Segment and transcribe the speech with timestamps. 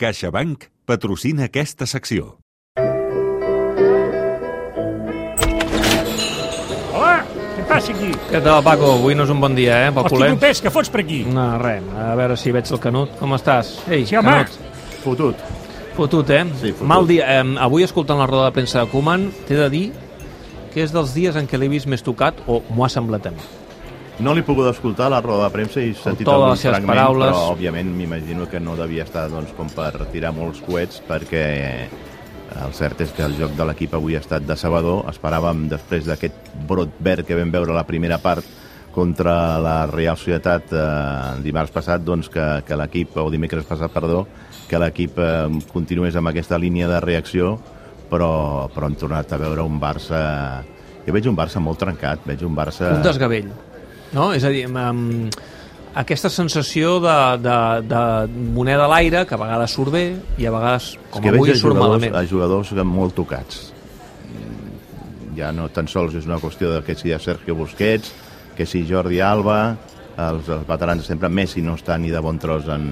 [0.00, 2.34] CaixaBank patrocina aquesta secció.
[6.92, 7.22] Hola,
[7.56, 8.10] què passa aquí?
[8.28, 8.90] Què tal, Paco?
[8.98, 10.30] Avui no és un bon dia, eh, pel Hosti, culer.
[10.34, 11.22] Lopés, què fots per aquí?
[11.32, 13.16] No, res, a veure si veig el Canut.
[13.20, 13.72] Com estàs?
[13.88, 14.28] Ei, Sí, home.
[14.28, 14.58] Canut.
[15.02, 15.36] Fotut.
[15.96, 16.44] Fotut, eh?
[16.60, 16.88] Sí, fotut.
[16.92, 17.40] Mal dia.
[17.40, 19.86] Eh, avui, escoltant la roda de premsa de Koeman, t'he de dir
[20.74, 23.30] que és dels dies en què l'he vist més tocat, o m'ho ha semblat a
[23.30, 23.40] mi.
[24.24, 26.54] No l'he pogut escoltar a la roda de premsa i he sentit to de algun
[26.54, 27.28] les seves fragment, paraules.
[27.28, 31.44] però òbviament m'imagino que no devia estar doncs, com per tirar molts coets perquè
[32.64, 35.04] el cert és que el joc de l'equip avui ha estat decebedor.
[35.10, 38.46] Esperàvem, després d'aquest brot verd que vam veure a la primera part
[38.96, 40.84] contra la Real Societat eh,
[41.44, 44.22] dimarts passat, doncs que, que l'equip, o dimecres passat, perdó,
[44.70, 45.32] que l'equip eh,
[45.68, 47.58] continués amb aquesta línia de reacció,
[48.08, 50.20] però, però hem tornat a veure un Barça...
[51.06, 52.94] Jo veig un Barça molt trencat, veig un Barça...
[52.96, 53.52] Un desgavell,
[54.14, 54.32] no?
[54.36, 55.28] És a dir, um,
[55.96, 57.56] aquesta sensació de, de,
[57.88, 58.02] de
[58.52, 60.04] moneda a l'aire, que a vegades surt bé
[60.36, 62.18] i a vegades, com que avui, surt jugadors, malament.
[62.20, 63.72] a jugadors molt tocats.
[64.28, 68.12] Mm, Ja no tan sols és una qüestió de que si hi ha Sergio Busquets,
[68.56, 69.76] que si Jordi Alba,
[70.16, 72.88] els, els veterans sempre, Messi no està ni de bon tros en,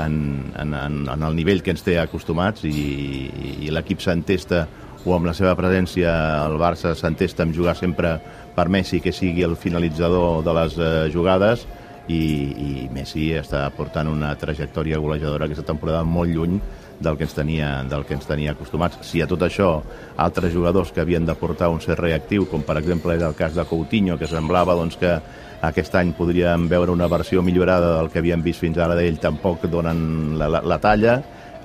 [0.00, 0.14] en,
[0.56, 3.28] en, en, en el nivell que ens té acostumats i,
[3.64, 4.66] i l'equip s'entesta
[5.04, 6.10] o amb la seva presència
[6.46, 8.16] el Barça s'entesta en jugar sempre
[8.54, 11.66] per Messi que sigui el finalitzador de les eh, jugades
[12.08, 16.58] i, i Messi està portant una trajectòria golejadora aquesta temporada molt lluny
[17.00, 19.00] del que ens tenia, del que ens tenia acostumats.
[19.04, 19.70] Si a tot això
[20.16, 23.56] altres jugadors que havien de portar un cert reactiu, com per exemple era el cas
[23.56, 25.16] de Coutinho, que semblava doncs, que
[25.64, 29.66] aquest any podríem veure una versió millorada del que havíem vist fins ara d'ell, tampoc
[29.72, 31.18] donen la, la, la talla,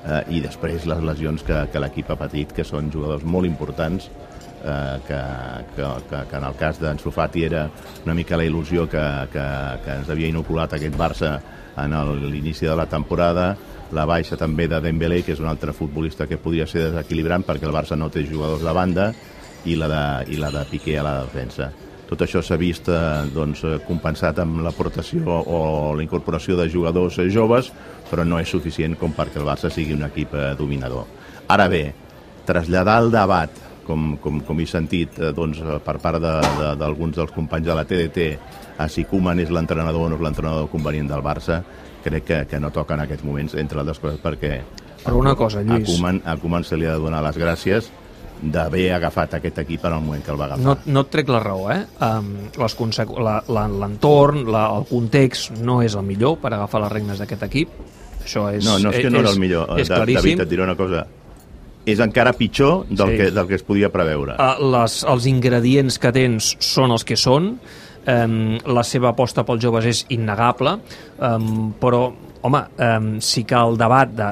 [0.05, 4.09] eh, i després les lesions que, que l'equip ha patit, que són jugadors molt importants,
[4.64, 5.22] eh, que,
[5.75, 7.67] que, que, que en el cas d'en Sofati era
[8.06, 9.47] una mica la il·lusió que, que,
[9.86, 11.33] que ens havia inoculat aquest Barça
[11.80, 11.95] en
[12.30, 13.53] l'inici de la temporada,
[13.95, 17.66] la baixa també de Dembélé, que és un altre futbolista que podria ser desequilibrant perquè
[17.66, 19.11] el Barça no té jugadors de banda,
[19.66, 21.72] i la de, i la de Piqué a la defensa.
[22.10, 23.00] Tot això s'ha vist eh,
[23.36, 25.59] doncs, eh, compensat amb l'aportació o
[25.94, 27.70] la incorporació de jugadors eh, joves,
[28.09, 31.06] però no és suficient com perquè el Barça sigui un equip dominador.
[31.53, 31.84] Ara bé,
[32.50, 37.36] traslladar el debat, com, com, com he sentit doncs, per part d'alguns de, de, dels
[37.36, 38.28] companys de la TDT,
[38.81, 41.62] a si Koeman és l'entrenador o no és l'entrenador convenient del Barça,
[42.03, 44.59] crec que, que no toca en aquests moments, entre altres coses, perquè
[45.00, 47.94] Però una cosa, a Lluís, Koeman, a Koeman se li ha de donar les gràcies
[48.41, 50.63] d'haver agafat aquest equip en el moment que el va agafar.
[50.63, 51.81] no, no et trec la raó, eh?
[52.00, 52.50] Um,
[53.50, 57.69] L'entorn, el context no és el millor per agafar les regnes d'aquest equip.
[58.23, 59.73] Això és, No, no és que no era el millor.
[59.79, 60.22] És claríssim.
[60.38, 61.05] David, et diré una cosa.
[61.89, 63.17] És encara pitjor del, Sí.
[63.17, 64.35] que, del que es podia preveure.
[64.38, 67.53] Uh, les, els ingredients que tens són els que són,
[68.06, 70.77] um, la seva aposta pels joves és innegable,
[71.19, 72.11] um, però,
[72.41, 74.29] home, um, sí que el debat de,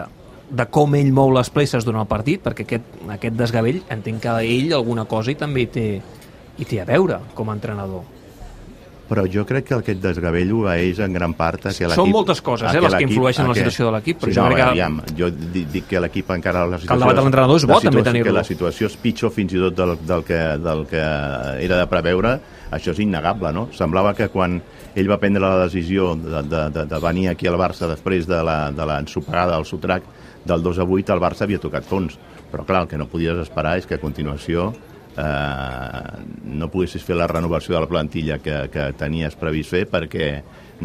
[0.50, 4.36] de com ell mou les places durant el partit, perquè aquest, aquest desgavell, entenc que
[4.48, 5.88] ell alguna cosa i també hi té,
[6.58, 8.06] hi té a veure com a entrenador.
[9.08, 11.96] Però jo crec que aquest desgavell obeeix en gran part a que l'equip...
[11.96, 14.44] Són moltes coses, eh, les que influeixen en la situació de l'equip, però sí, jo
[14.44, 16.66] no, crec que- Aviam, jo di- dic que l'equip encara...
[16.68, 18.28] La el debat de l'entrenador és bo, la també, situació- tenir-lo.
[18.28, 21.04] Que la situació és pitjor fins i tot del, del, que, del que
[21.70, 22.34] era de preveure,
[22.76, 23.70] això és innegable, no?
[23.72, 24.60] Semblava que quan
[24.94, 28.44] ell va prendre la decisió de, de, de, de venir aquí al Barça després de
[28.44, 30.04] la- de l'ensopegada, del sotrac
[30.48, 32.18] del 2 a 8, el Barça havia tocat fons.
[32.52, 34.70] Però clar, el que no podies esperar és que a continuació
[35.18, 40.30] eh, no poguessis fer la renovació de la plantilla que, que tenies previst fer perquè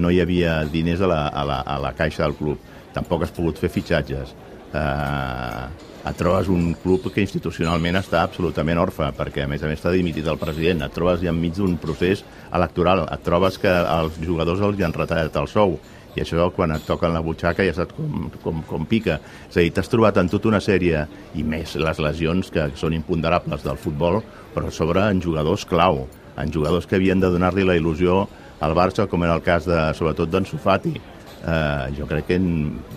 [0.02, 2.58] no hi havia diners a la, a la, a la caixa del club.
[2.92, 4.34] Tampoc has pogut fer fitxatges.
[4.72, 9.78] Eh, et trobes un club que institucionalment està absolutament orfe, perquè a més a més
[9.78, 14.18] està dimitit el president, et trobes ja enmig d'un procés electoral, et trobes que als
[14.18, 15.76] jugadors els hi han retallat el sou,
[16.16, 19.18] i això quan et toca en la butxaca ja saps com, com, com pica.
[19.48, 22.96] És a dir, t'has trobat en tota una sèrie, i més les lesions que són
[22.96, 24.20] imponderables del futbol,
[24.52, 26.04] però sobre en jugadors clau,
[26.36, 28.26] en jugadors que havien de donar-li la il·lusió
[28.62, 30.94] al Barça, com era el cas de, sobretot d'en Sofati.
[31.42, 32.48] Eh, jo crec que en,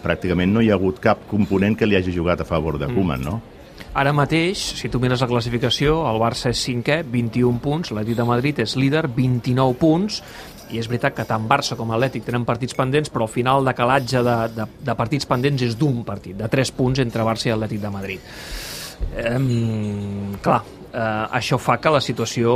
[0.04, 3.24] pràcticament no hi ha hagut cap component que li hagi jugat a favor de Koeman,
[3.26, 3.40] no?
[3.96, 8.28] Ara mateix, si tu mires la classificació, el Barça és cinquè, 21 punts, l'Atlètic de
[8.28, 10.20] Madrid és líder, 29 punts,
[10.72, 13.74] i és veritat que tant Barça com Atlètic tenen partits pendents, però al final de
[13.78, 17.54] calatge de, de, de partits pendents és d'un partit, de 3 punts entre Barça i
[17.56, 18.32] Atlètic de Madrid.
[19.16, 20.62] Um, clar,
[20.94, 22.56] uh, això fa que la situació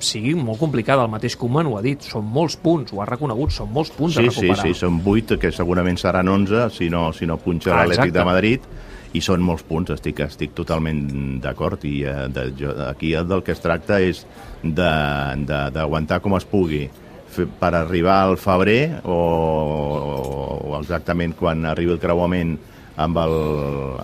[0.00, 1.04] sigui molt complicada.
[1.04, 4.16] El mateix Koeman ho ha dit, són molts punts, ho ha reconegut, són molts punts
[4.16, 4.64] Sí, a sí, recuperar.
[4.64, 8.24] sí, són 8, que segurament seran 11, si no, si no punxa Ah, l'Atlètic de
[8.24, 8.68] Madrid,
[9.16, 13.54] i són molts punts, estic, estic totalment d'acord, i eh, de, jo, aquí del que
[13.54, 14.26] es tracta és
[14.62, 16.86] d'aguantar com es pugui
[17.60, 19.18] per arribar al febrer o,
[20.66, 22.56] o exactament quan arribi el creuament
[22.96, 23.36] amb el,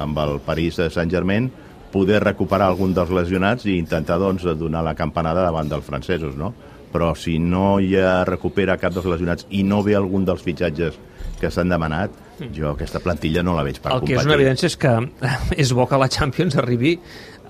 [0.01, 1.51] amb el París Saint-Germain,
[1.93, 6.53] poder recuperar algun dels lesionats i intentar doncs, donar la campanada davant dels francesos, no?
[6.93, 10.99] Però si no hi ha recupera cap dels lesionats i no ve algun dels fitxatges
[11.41, 12.13] que s'han demanat,
[12.53, 14.19] jo aquesta plantilla no la veig per El que competir.
[14.21, 14.93] és una evidència és que
[15.65, 16.97] és bo que la Champions arribi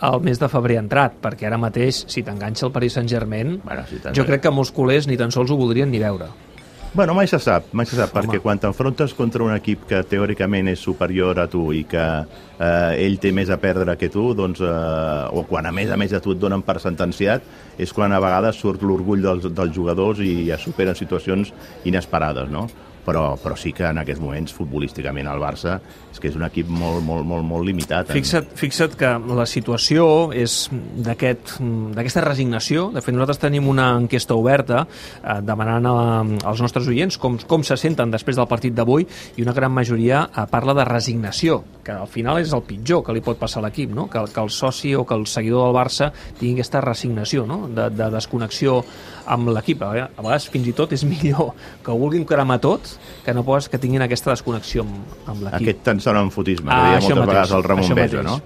[0.02, 4.00] al mes de febrer entrat, perquè ara mateix, si t'enganxa el Paris Saint-Germain, Bueno, si
[4.16, 6.32] jo crec que molts culers ni tan sols ho voldrien ni veure.
[6.92, 8.26] Bueno, mai se sap, mai se sap, Home.
[8.26, 13.06] perquè quan t'enfrontes contra un equip que teòricament és superior a tu i que eh,
[13.06, 16.12] ell té més a perdre que tu, doncs, eh, o quan a més a més
[16.12, 17.46] a tu et donen per sentenciat,
[17.78, 21.54] és quan a vegades surt l'orgull dels, dels jugadors i es superen situacions
[21.88, 22.66] inesperades, no?
[23.04, 25.80] Però, però sí que en aquests moments, futbolísticament, el Barça
[26.12, 28.10] és que és un equip molt, molt, molt, molt limitat.
[28.10, 31.56] en- Fixa't, fixa't que la situació és d'aquest-
[31.96, 32.90] d'aquesta resignació.
[32.94, 37.64] De fet, nosaltres tenim una enquesta oberta eh, demanant a, als nostres oients com, com
[37.64, 39.06] se senten després del partit d'avui
[39.36, 43.12] i una gran majoria eh, parla de resignació, que al final és el pitjor que
[43.16, 44.04] li pot passar a l'equip, no?
[44.10, 47.66] que, que el soci o que el seguidor del Barça tingui aquesta resignació no?
[47.68, 48.76] de, de desconnexió
[49.26, 49.82] amb l'equip.
[49.82, 51.52] A vegades- fins i tot és millor
[51.82, 52.86] que ho vulguin cremar tot
[53.24, 54.94] que no pas que tinguin aquesta desconnexió amb,
[55.26, 55.60] amb l'equip.
[55.62, 58.40] Aquest tan sonofotisme que Ah, deia això moltes mateix, vegades el Ramon Besa, no?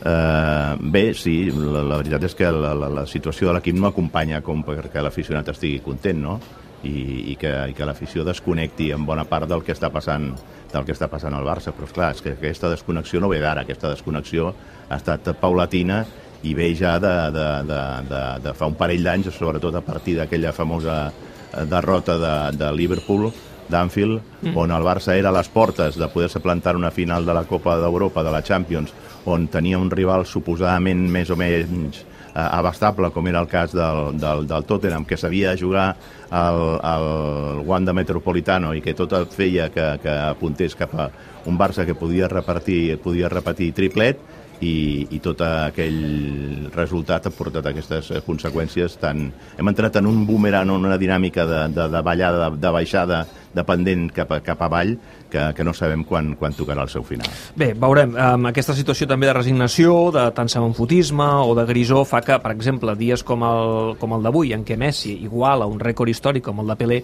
[0.00, 3.90] Uh, bé, sí, la, la veritat és que la, la, la situació de l'equip no
[3.90, 6.38] acompanya com perquè l'aficionat estigui content, no?
[6.80, 10.30] I, i que, i que l'afició desconnecti en bona part del que està passant
[10.70, 13.64] del que està passant al Barça, però esclar, és que aquesta desconnexió no ve d'ara,
[13.66, 14.52] aquesta desconnexió
[14.88, 16.04] ha estat paulatina
[16.46, 20.16] i ve ja de, de, de, de, de fa un parell d'anys, sobretot a partir
[20.16, 23.28] d'aquella famosa eh, derrota de, de Liverpool,
[23.70, 24.56] d'Anfield, mm.
[24.58, 27.76] on el Barça era a les portes de poder-se plantar una final de la Copa
[27.78, 28.94] d'Europa, de la Champions,
[29.30, 34.46] on tenia un rival suposadament més o menys abastable, com era el cas del, del,
[34.48, 35.96] del Tottenham, que sabia jugar
[36.30, 41.10] al, al Wanda Metropolitano i que tot feia que, que apuntés cap a
[41.50, 44.20] un Barça que podia repartir, podia repetir triplet,
[44.60, 49.28] i, i tot aquell resultat ha portat aquestes eh, conseqüències tan...
[49.56, 53.22] Hem entrat en un boomerang, en una dinàmica de, de, de ballada, de, de baixada,
[53.54, 54.94] de pendent cap, a, cap avall,
[55.30, 57.28] que, que no sabem quan, quan tocarà el seu final.
[57.58, 58.14] Bé, veurem.
[58.14, 62.54] Um, aquesta situació també de resignació, de tant semenfotisme o de grisó fa que, per
[62.54, 66.62] exemple, dies com el, com el d'avui, en què Messi iguala un rècord històric com
[66.62, 67.00] el de Pelé,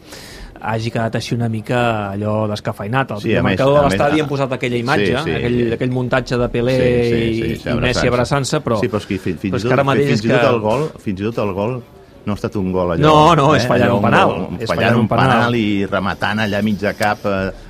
[0.57, 1.81] hagi quedat així una mica
[2.13, 3.17] allò descafeinat.
[3.17, 5.59] Al Sí, sí, a marcador a de l'estadi hem posat aquella imatge, Sí, sí, aquell,
[5.59, 5.73] sí.
[5.77, 9.53] aquell muntatge de Pelé i, i Messi abraçant-se, però, Sí, però és que fins, fins,
[9.53, 10.33] però és que tot, ara mateix fins, que...
[10.35, 11.79] tot el gol, fins i tot el gol
[12.27, 13.03] no ha estat un gol allò...
[13.07, 15.31] No, no, és fallant Allò un penal, gol, és fallant un un penal.
[15.31, 17.25] penal i rematant allà mig de cap...
[17.27, 17.65] Eh,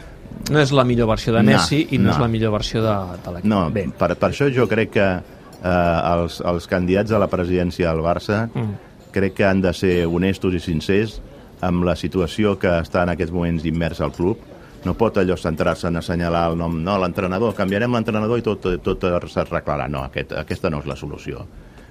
[0.50, 2.10] No és la millor versió de No, Messi i no, no.
[2.12, 2.92] és la millor versió de,
[3.24, 3.48] de l'equip.
[3.50, 5.70] No, Bé, per, per això jo crec que eh,
[6.12, 8.76] els, els candidats a la presidència del Barça Mm.
[9.12, 11.16] crec que han de ser honestos i sincers
[11.64, 14.38] amb la situació que està en aquests moments immers al club.
[14.84, 19.02] No pot allò centrar-se en assenyalar el nom, no, l'entrenador, canviarem l'entrenador i tot, tot
[19.32, 19.88] s'arreglarà.
[19.90, 21.46] No, aquest, aquesta no és la solució.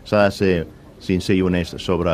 [0.06, 0.54] S'ha de ser
[1.02, 2.14] sincer i honest sobre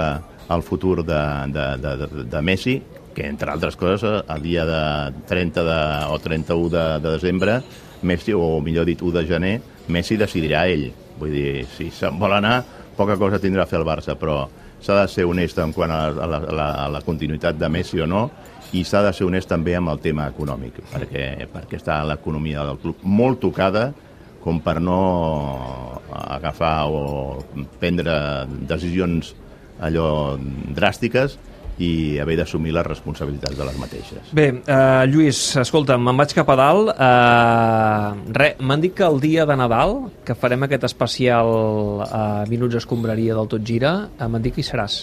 [0.55, 1.21] el futur de,
[1.53, 2.81] de, de, de, de Messi,
[3.15, 4.81] que entre altres coses, el dia de
[5.27, 5.79] 30 de,
[6.11, 7.61] o 31 de, de desembre,
[8.01, 9.55] Messi, o millor dit 1 de gener,
[9.91, 10.89] Messi decidirà ell.
[11.19, 12.61] Vull dir, si se'n vol anar,
[12.97, 14.45] poca cosa tindrà a fer el Barça, però
[14.81, 18.01] s'ha de ser honest en quant a la, a, la, a la continuïtat de Messi
[18.01, 18.29] o no,
[18.73, 22.79] i s'ha de ser honest també amb el tema econòmic, perquè, perquè està l'economia del
[22.81, 23.91] club molt tocada
[24.41, 24.97] com per no
[26.09, 27.01] agafar o
[27.79, 28.15] prendre
[28.69, 29.35] decisions
[29.81, 30.37] allò
[30.75, 31.37] dràstiques
[31.81, 34.27] i haver d'assumir les responsabilitats de les mateixes.
[34.37, 36.91] Bé, uh, Lluís, escolta, me'n vaig cap a dalt.
[36.93, 39.95] Uh, re, m'han dit que el dia de Nadal,
[40.27, 41.49] que farem aquest especial
[42.05, 44.99] uh, Minuts Escombraria del Tot Gira, uh, m'han dit que hi seràs.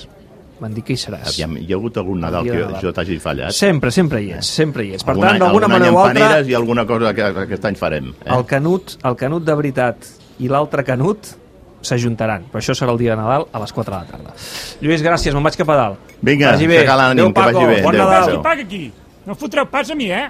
[0.58, 1.32] M'han dit que hi seràs.
[1.32, 2.78] Aviam, hi ha hagut algun Nadal que Nadal.
[2.82, 3.54] jo t'hagi fallat?
[3.54, 5.06] Sempre, sempre hi ets, sempre hi ets.
[5.06, 8.14] Per Algun tant, d'alguna manera o altra, i alguna cosa que aquest any farem.
[8.24, 8.32] Eh?
[8.38, 10.08] el Canut, el Canut de veritat
[10.42, 11.34] i l'altre Canut
[11.82, 12.48] s'ajuntaran.
[12.52, 14.34] Però això serà el dia de Nadal a les 4 de la tarda.
[14.80, 16.16] Lluís, gràcies, me'n vaig cap a dalt.
[16.20, 16.82] Vinga, vagi bé.
[16.88, 17.82] Adéu, que vagi Paco, bé.
[17.82, 18.30] Bon Adéu, Nadal.
[18.30, 18.92] Qui paga aquí?
[19.26, 20.28] No fotreu pas a mi, eh?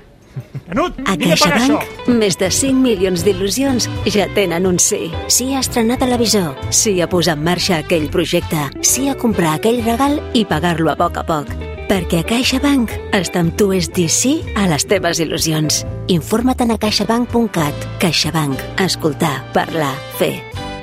[0.68, 1.16] Canut, A.
[1.16, 1.84] CaixaBank,
[2.20, 5.08] més de 5 milions d'il·lusions ja tenen un sí.
[5.32, 9.80] Sí a estrenar televisor, sí a posar en marxa aquell projecte, sí a comprar aquell
[9.86, 11.54] regal i pagar-lo a poc a poc.
[11.88, 15.86] Perquè a CaixaBank estar amb tu és dir sí a les teves il·lusions.
[16.12, 17.88] Informa't a caixabank.cat.
[18.04, 18.60] CaixaBank.
[18.84, 20.47] Escoltar, parlar, fer.